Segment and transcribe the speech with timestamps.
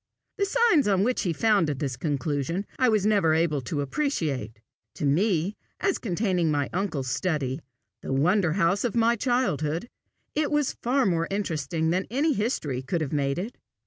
[0.39, 4.59] The signs on which he founded this conclusion, I was never able to appreciate:
[4.95, 7.61] to me, as containing my uncle's study,
[8.01, 9.87] the wonder house of my childhood,
[10.33, 13.55] it was far more interesting than any history could have made it.